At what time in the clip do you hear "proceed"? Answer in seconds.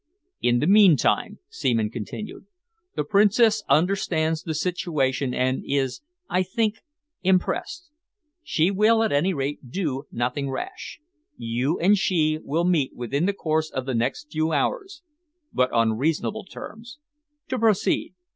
17.59-18.15